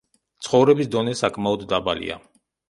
[0.45, 2.19] ცხოვრების დონე საკმაოდ დაბალია.